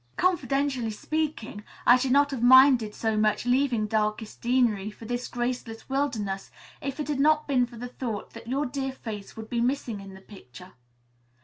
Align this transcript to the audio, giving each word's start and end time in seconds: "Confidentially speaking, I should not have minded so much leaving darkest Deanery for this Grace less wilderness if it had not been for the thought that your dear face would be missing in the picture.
"Confidentially 0.17 0.89
speaking, 0.89 1.63
I 1.85 1.95
should 1.95 2.09
not 2.11 2.31
have 2.31 2.41
minded 2.41 2.95
so 2.95 3.15
much 3.17 3.45
leaving 3.45 3.85
darkest 3.85 4.41
Deanery 4.41 4.89
for 4.89 5.05
this 5.05 5.27
Grace 5.27 5.67
less 5.67 5.87
wilderness 5.87 6.49
if 6.81 6.99
it 6.99 7.07
had 7.07 7.19
not 7.19 7.47
been 7.47 7.67
for 7.67 7.77
the 7.77 7.87
thought 7.87 8.31
that 8.33 8.47
your 8.47 8.65
dear 8.65 8.93
face 8.93 9.37
would 9.37 9.47
be 9.47 9.61
missing 9.61 9.99
in 9.99 10.15
the 10.15 10.21
picture. 10.21 10.71